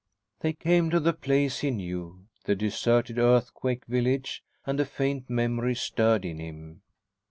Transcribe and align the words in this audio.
They 0.39 0.53
came 0.53 0.89
to 0.89 0.99
the 0.99 1.13
place 1.13 1.59
he 1.59 1.69
knew 1.69 2.25
the 2.45 2.55
deserted 2.55 3.19
earthquake 3.19 3.85
village 3.85 4.43
and 4.65 4.79
a 4.79 4.85
faint 4.87 5.29
memory 5.29 5.75
stirred 5.75 6.25
in 6.25 6.39
him. 6.39 6.81